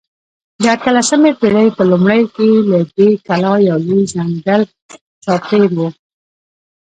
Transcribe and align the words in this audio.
د 0.61 0.63
اتلسمې 0.75 1.31
پېړۍ 1.39 1.67
په 1.77 1.83
لومړیو 1.91 2.31
کې 2.35 2.49
له 2.71 2.79
دې 2.95 3.09
کلا 3.27 3.53
یو 3.69 3.77
لوی 3.87 4.03
ځنګل 4.13 4.61
چاپېر 5.23 5.69
و. 5.75 5.77